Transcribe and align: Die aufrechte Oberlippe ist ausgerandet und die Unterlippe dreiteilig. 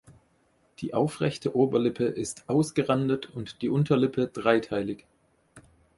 Die 0.79 0.95
aufrechte 0.95 1.55
Oberlippe 1.55 2.05
ist 2.05 2.49
ausgerandet 2.49 3.29
und 3.35 3.61
die 3.61 3.69
Unterlippe 3.69 4.25
dreiteilig. 4.29 5.05